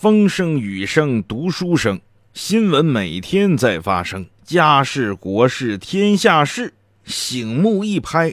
[0.00, 2.00] 风声雨声读书声，
[2.32, 8.32] 新闻每天在发生，家事国事天下事，醒目一拍，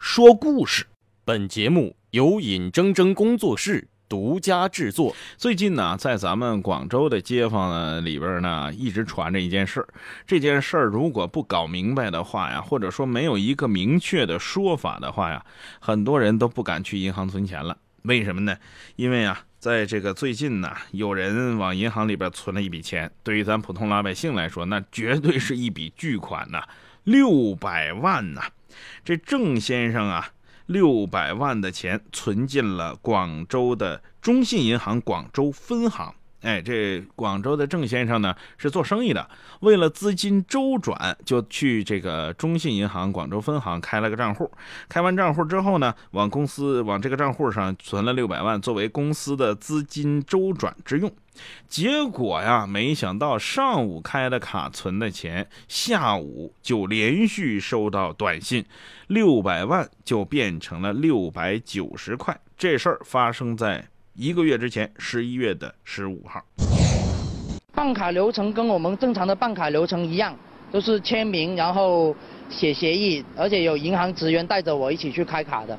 [0.00, 0.84] 说故事。
[1.24, 5.14] 本节目由尹铮铮工作室独家制作。
[5.36, 9.86] 最近呢，在咱们广州的街坊呢里边呢，一直传着一件事儿。
[10.26, 15.46] 这件事儿如果不搞明白的话呀，或者说没有一个明确的说法的话呀，
[15.78, 17.76] 很多人都不敢去银行存钱了。
[18.02, 18.56] 为什么呢？
[18.96, 19.44] 因为啊。
[19.58, 26.62] 在这个最近呢，有人往银行里边存了一笔钱，对于咱普通老百姓来说，那绝对是一笔巨款呐，
[27.02, 28.42] 六百万呐！
[29.04, 30.30] 这郑先生啊，
[30.66, 36.14] 六百万的钱存进了广州的中信银行广州分行。
[36.42, 39.28] 哎，这广州的郑先生呢是做生意的，
[39.60, 44.48] 为了资金周转，就去这个中信银行广州分行开了个账户。
[44.88, 51.12] 开完账户之后呢，往公司往这个账户上存了六百万，作为公司的资金周转之用。
[51.66, 58.64] 结果呀，没想到上午开的卡存的钱，下午就连续收到短信，
[59.08, 62.40] 六百万就变成了六百九十块。
[62.56, 63.88] 这事儿发生在。
[64.20, 66.44] 一个月之前，十一月的十五号，
[67.72, 70.36] 办卡流程跟我们正常的办卡流程一样，
[70.72, 72.16] 都是签名，然后
[72.50, 75.78] 写协议，而且有银行职员带着我一起去开卡的。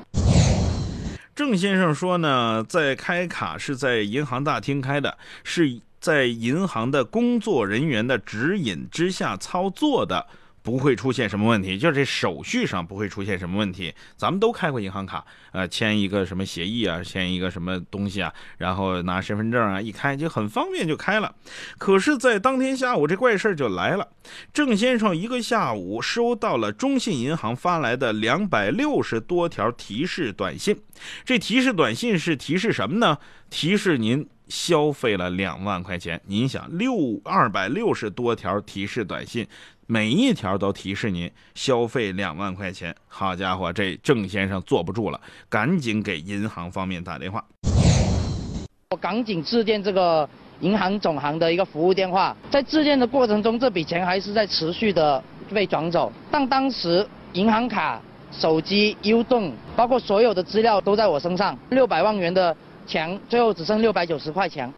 [1.34, 10.26] 郑先生说呢，在开卡是在银行大厅开的，是在银行的工作人员的指引之下操作的。
[10.62, 13.94] 不会出现什么问题，就是这手续上不会出现什么问题。
[14.16, 21.34] 咱们都开过银行卡，呃，签一个什么协议啊，签一个什么东西啊，然后拿身份证啊，一开就很方便就开了。
[21.78, 24.06] 可是，在当天下午，这怪事儿就来了。
[24.52, 30.78] 郑先生一个下午收到了中信银行发来的两百六十多条提示短信，
[31.24, 33.18] 这提示短信是提示什么呢？
[33.48, 36.20] 提示您消费了两万块钱。
[36.26, 36.92] 您想，六
[37.24, 39.46] 二百六十多条提示短信。
[39.86, 47.44] 每一条都提示您消费两万块钱，好家伙，这郑先生坐不住了，赶紧给银行方面打电话。
[48.90, 50.28] 我赶紧致电这个
[50.60, 55.20] 银行总行的一个服务电话，在致电的过程中，这笔钱还是在持续的
[55.52, 58.00] 被转走，但当时银行卡、
[58.30, 62.56] 手机、U 动，包括所有的资料都在我身上，六百万元的
[62.90, 64.68] 钱最后只剩六百九十块钱。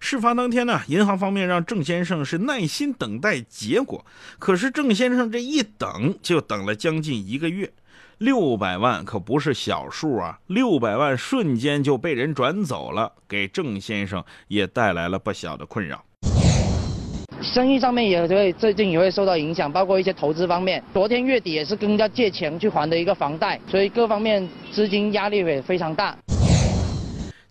[0.00, 4.04] 事发当天呢，银行方面让郑先生是耐心等待结果，
[4.38, 7.70] 可是郑先生这一等就等了将近一个月，
[8.18, 16.02] 六百万可不是小数啊，六百万瞬间就被人转走了，给郑先生也带来了不小的困扰。
[17.42, 26.16] 生意上面也会最近也会受到影响，包括一些投资方面，昨天月底也是跟人家借钱去还的一个房贷，所以各方面资金压力也非常大。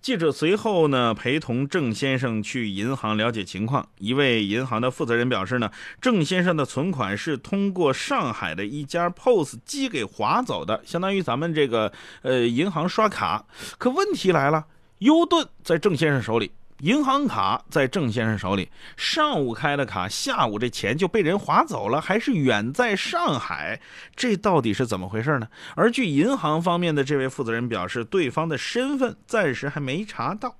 [0.01, 3.87] 记者随后呢，陪同郑先生去银行了解情况。
[3.97, 5.69] 一位银行的负责人表示呢，
[5.99, 11.91] 郑先生的存款是通过上海的一家 POS 机给划走的，相当于咱们这个
[12.21, 13.45] 呃银行刷卡。
[13.77, 14.65] 可问题来了
[14.99, 16.51] ，U 盾在郑先生手里。
[16.81, 23.79] 银行卡在郑先生手里，上午开的卡，下午这钱就被人划走了，还是远在上海，
[24.15, 25.47] 这到底是怎么回事呢？
[25.75, 30.55] 而据银行方面的这位负责人表示，对方的身份暂时还没查到。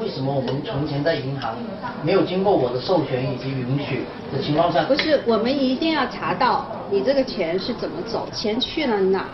[0.00, 1.56] 为什么我们存钱在银行，
[2.02, 4.84] 没有经过我的授权以及允许的情况下？
[4.86, 9.28] 不是，我们一定要查到你这个钱是怎么走，钱去了哪，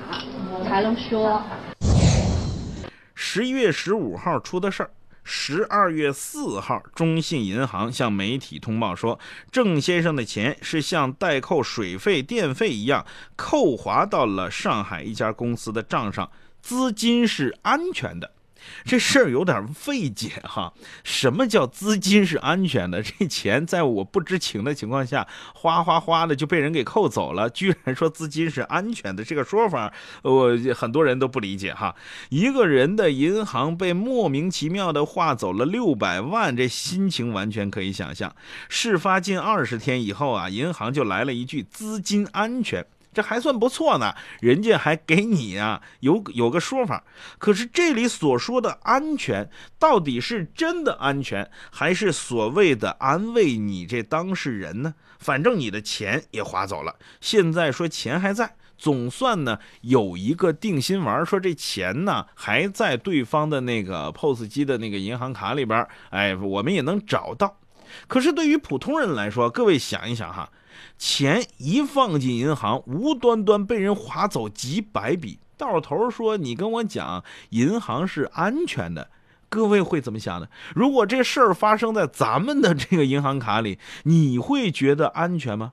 [0.69, 1.43] 才能说。
[3.15, 4.91] 十一月十五号出的事儿。
[5.31, 9.21] 十二月四号，中信银行向媒体通报说，
[9.53, 13.05] 郑先生的钱是像代扣水费、电费一样
[13.37, 16.31] 扣划到了上海一家公司的账上，
[16.63, 18.33] 资金是安全的。
[18.85, 20.73] 这事儿有点费解哈，
[21.05, 23.03] 什么叫资金是安全的？
[23.03, 29.93] 这钱在我不知情的情况下，哗哗哗的就被人给扣走了，居然说资金是安全的，这个说法
[30.23, 31.95] 我很多人都不理解哈。
[32.29, 38.35] 一个人的银行被莫名其妙的划走了六百万，这心情完全可以想象。
[38.69, 42.85] 事发近二十天以后啊，银行就来了一句资金安全。
[43.19, 47.03] 这还算不错呢，人家还给你啊有有个说法。
[47.39, 54.95] 可是这里所说的安全，到底是真的安全，还是所谓的安慰你这当事人呢？
[55.19, 67.59] 反正你的钱也划走了，现在说钱还在，总算呢有一个定心丸，说这钱呢还在对方的那个 POS 机的那个银行卡里边，哎，我们也能找到。
[68.07, 70.49] 可是对于普通人来说，各位想一想哈。
[70.99, 79.09] 钱一放进银行，无端端被人划走几百笔，到头说你跟我讲银行是安全的，
[79.49, 80.49] 各位会怎么想呢？
[80.75, 85.73] 如果这事儿发生在咱们的这个银行卡里，你会觉得安全吗？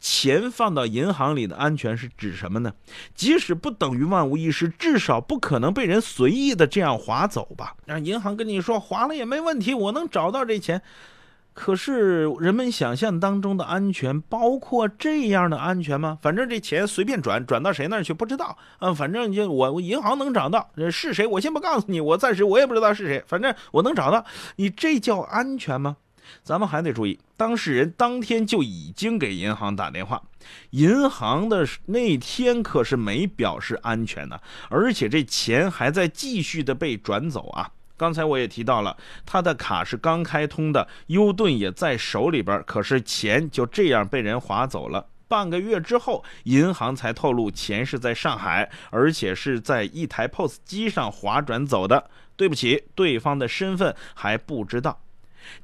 [0.00, 2.72] 钱放到银行里的安全是指什么呢？
[3.14, 7.74] 即使不等于万无一失，至少不可能被人随意的这样划走吧？
[7.86, 10.82] 让银行跟你说划了也没问题，我能找到这钱。
[11.60, 16.16] 可是人们想象当中的安全包括这样的安全吗？
[16.22, 18.56] 反正这钱随便转，转到谁那儿去不知道。
[18.78, 24.24] 嗯，反正就我我银行能找到是谁，我先不告诉你，我暂时我也不知道是谁，反正我能找到。
[24.54, 25.96] 你这叫安全吗？
[26.44, 30.22] 咱们还得注意，当事人当天就已经给银行打电话，
[30.70, 34.38] 银行的那天可是没表示安全呢，
[34.70, 37.68] 而且这钱还在继续的被转走啊。
[37.98, 38.96] 刚才我也提到了，
[39.26, 45.06] 他的卡是刚开通的，优盾也在手里边，可是钱就这样被人划走了。
[45.26, 52.08] 半个月之后，银行才透露钱是在上海，而且是在一台 POS 机上划转走的。
[52.36, 55.00] 对不起，对方的身份还不知道。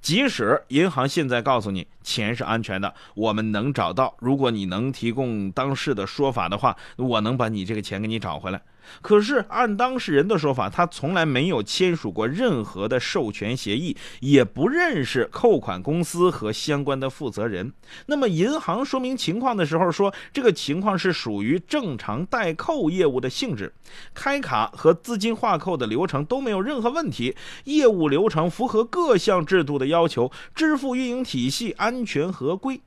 [0.01, 8.61] 即使银行现在告诉你钱是安全的，我们能找到，如果你能提供当事的说法的话，我能把你这个钱给你找回来。
[9.03, 17.73] 可是按当事人的说法，他从来没有签署过任何的授权协议，也不认识扣款公司和相关的负责人。
[18.07, 23.73] 那么银行说明情况的时候说，这个情况是属于正常代扣业务的性质，
[24.13, 32.81] 开卡和资金划扣的流程都没有任何问题，业务流程符合各项制度的要求，支付运营体系安全合规。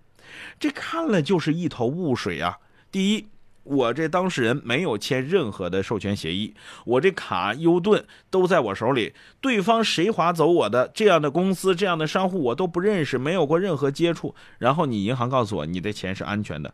[0.59, 2.57] 这看了就是一头雾水啊！
[2.91, 3.27] 第一。
[3.67, 6.53] 我这当事人没有签任何的授权协议，
[6.85, 14.33] 我这卡优盾都在我手里，对方谁划走我的这样的公司、这样的商户我都不认识，没有过任何接触。
[14.57, 16.73] 然后你银行告诉我你的钱是安全的，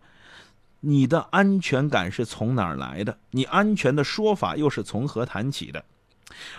[0.81, 3.17] 你的安全感是从哪儿来的？
[3.31, 5.83] 你安全的说法又是从何谈起的？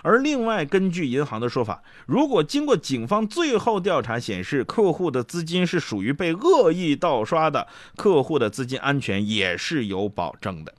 [0.02, 10.74] 而另外，根据银行的说法，如果经过警方最后调查显示，客户的资金是属于被恶意盗刷的，客户的资金安全也是有保证的。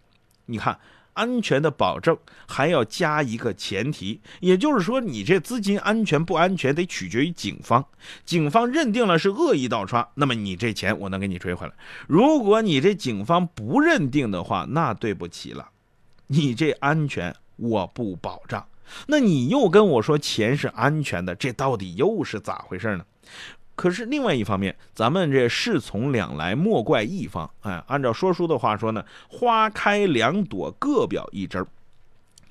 [0.47, 0.79] 你看，
[1.13, 7.85] 安全的保证还要加一个前提，也就是说，你这资金安全不安全得取决于警方。
[8.25, 11.73] 警方认定了是恶意盗刷，那么你这钱我能给你追回来。
[12.07, 15.69] 如果你这警方不认定的话，那对不起了，
[16.27, 18.67] 你这安全我不保障。
[19.07, 23.05] 那你又跟我说钱是安全的，这到底又是咋回事呢？
[23.75, 27.49] 可是另外一方面，咱们这事从两来，莫怪一方。
[27.61, 31.65] 哎，按照说书的话说呢，花开两朵，各表一枝。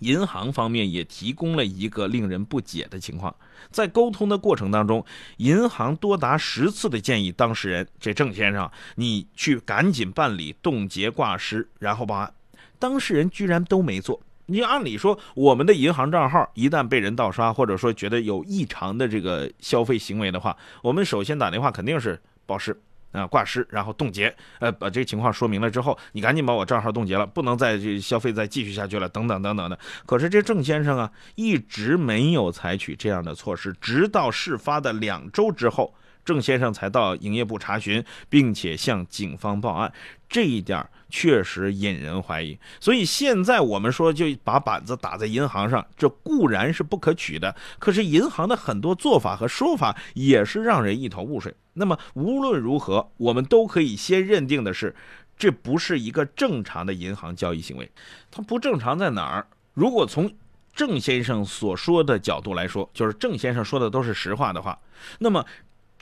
[0.00, 3.34] 银行方面也提供了一个令人不解的情况，
[3.70, 5.02] 在沟通的过程当中，
[5.38, 12.30] 银行多达十次的建议当事人这郑先生，你去赶紧办理冻结挂失，然后报案。
[12.78, 14.20] 当事人居然都没做。
[14.46, 22.78] 你按理说，我们的银行账号一旦被人盗刷，或者说觉得有异常的这个消费行为的话，我们首先打电话肯定是报失
[23.12, 29.78] 啊，挂失，然后冻结，呃，把这情况说明了之后，你赶紧把我账号冻结了，不能再这消费再继续下去了，等等等等的。
[30.04, 35.94] 可是这郑先生啊，一直没有采取这样的措施，直到事发的两周之后。
[36.24, 39.92] 郑先生才到营业部查询，并且向警方报案，
[40.28, 42.58] 这一点确实引人怀疑。
[42.80, 47.54] 所以现在我们说就把板子打在银行上，这固然是不可取的。
[47.78, 51.54] 可是银行的很多做法和说法也是让人一头雾水。
[51.74, 54.96] 那么无论如何，我们都可以先认定的是，
[55.36, 57.90] 这不是一个正常的银行交易行为。
[58.30, 59.46] 它不正常在哪儿？
[59.74, 60.32] 如果从
[60.74, 64.78] 郑先生所说的角度来说，就是郑先生说的都是实话的话，
[65.18, 65.44] 那么。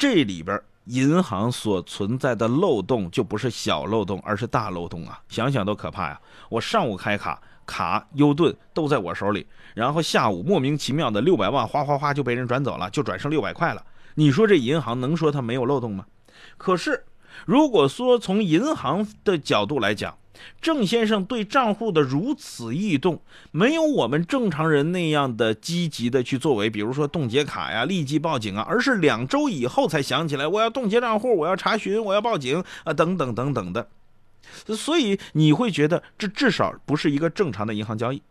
[0.02, 5.22] 这里边银行所存在的漏洞就不是小漏洞，而是大漏洞啊！
[5.28, 6.20] 想想都可怕呀！
[6.48, 13.86] 我上午开卡，卡优盾都在我手里，然后下午莫名其妙的六百万哗哗哗就被人转走了，就转剩六百块了。
[14.16, 16.04] 你说这银行能说它没有漏洞吗？
[16.58, 17.04] 可是，
[17.46, 20.18] 如果说从银行的角度来讲，
[20.60, 23.20] 郑先生对账户的如此异动，
[23.50, 33.88] 没有我们正常人那样的积极的去作为，比如说冻结卡呀、立即报警啊，而是两周以后才想起来我要冻结账户、我要查询、我要报警啊，等等等等的。
[34.76, 38.22] 所以你会觉得这至少不是一个正常的银行交易。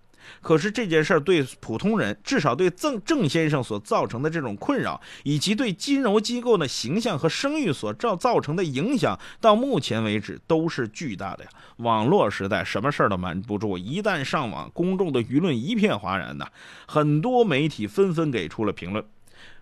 [0.42, 11.50] 可是这件事儿对普通人，至少对郑郑先生所造成的这种困扰，以及对金融机构的形象和声誉所造造成的影响，到目前为止都是巨大的呀。
[11.78, 16.48] 网络时代，什么事儿都瞒不住，一旦上网，公众的舆论一片哗然呐。
[16.88, 19.04] 很多媒体纷纷给出了评论。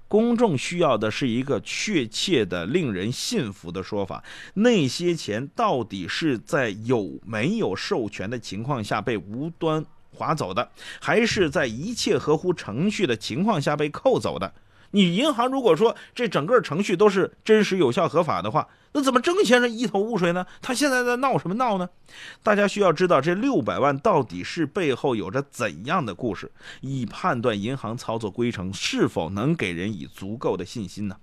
[0.07, 4.23] 公众需要的是一个确切的、令人信服的说法：
[4.55, 9.85] 那些钱到底是在有没有授权的情况下被无端？
[10.11, 14.53] 划走的，还是在一切合乎程序的情况下被扣走的？
[14.91, 20.43] 你银行如果说这整个程序都是真实、有效、合法的话，那怎么郑先生一头雾水呢？
[20.63, 21.87] 他现在在闹什么闹呢？
[22.41, 26.51] 大家需要知道，这六百万到底是背后有着怎样的故事，
[26.81, 31.15] 以判断银行操作规程是否能给人以足够的信心呢？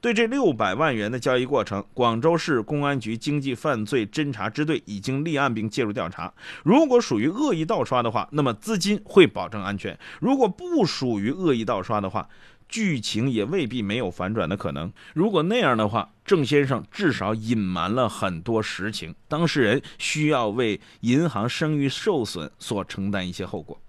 [0.00, 6.32] 对这六百万元的交易过程，广州市公安局经济犯罪侦查支队已经立案并介入调查。
[6.62, 12.28] 如果属于恶意盗刷的话，那么资金会保证安全；如果不属于恶意盗刷的话，
[12.68, 14.92] 剧情也未必没有反转的可能。
[15.14, 23.80] 如果那样的话，郑先生至少隐瞒了很多实情，当事人需要为银行声誉受损所承担一些后果。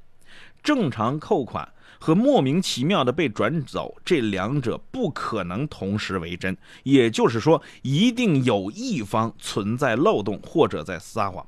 [0.61, 1.67] 正常扣款。
[1.99, 6.55] 和莫名其妙的被转走，这两者不可能同时为真。
[6.83, 11.43] 也就是说，一定有一方存在漏洞或者在撒谎。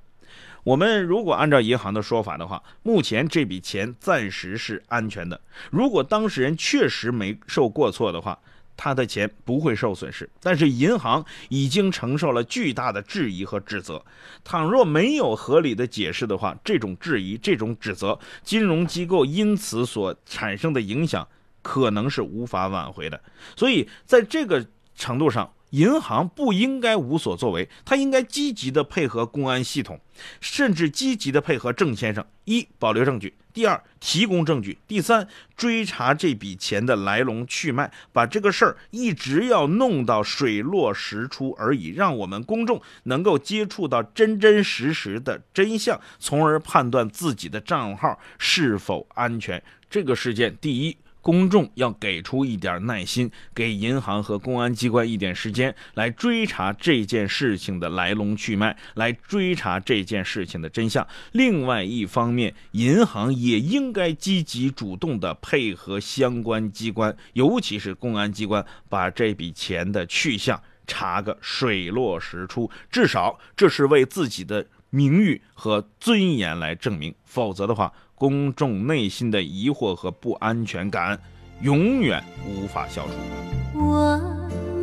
[0.63, 5.39] 我们如果按照银行的说法的话，目前这笔钱暂时是安全的。
[5.69, 8.39] 如果当事人确实没受过错的话。
[8.81, 14.01] 他的钱不会受损失，但是银行已经承受了巨大的质疑和指责。
[14.41, 21.27] 倘若没有合理的解释的话，这种质疑、这种指责，金融机构因此所产生的影响
[21.61, 23.21] 可能是无法挽回的。
[23.57, 29.99] 所以，在这个程度上，银行不应该无所作为，他应该积极的配合公安系统，
[30.39, 35.27] 甚至积极的配合郑先生：一、保留证据；第二，提供证据；第三，
[35.57, 49.61] 追查这笔钱的来龙去脉，把这个事儿一直要弄到水落石出而已，让我们公众能够接触到真真实实的真相，从而判断自己的账号是否安全。
[49.89, 50.97] 这个事件，第一。
[51.21, 61.05] 公众要给出一点耐心，给银行和公安机关一点时间，来追查这件事情的来龙去脉，来追查这件事情的真相。
[61.33, 72.71] 另外一方面，银行也应该积极主动地配合相关机关，尤其是公安机关，把这笔钱的去向查个水落石出。
[72.89, 77.91] 至少这是为自己的名誉和尊严来证明，否则的话。
[78.19, 81.17] 公众内心的疑惑和不安全感
[81.61, 83.79] 永远无法消除。
[83.79, 84.19] 我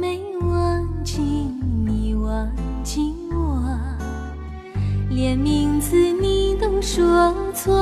[0.01, 2.51] 没忘记你，忘
[2.83, 3.63] 记我，
[5.11, 7.75] 连名字你都说错，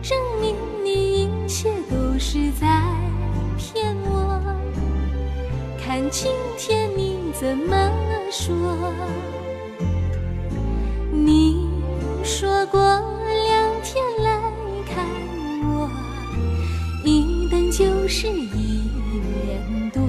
[0.00, 2.80] 证明你一切都是在
[3.58, 4.40] 骗我。
[5.84, 7.90] 看今天你怎么
[8.30, 8.54] 说？
[18.16, 18.84] 是一
[19.42, 20.00] 年多，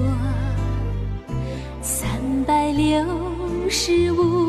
[1.82, 2.08] 三
[2.46, 3.04] 百六
[3.68, 4.45] 十五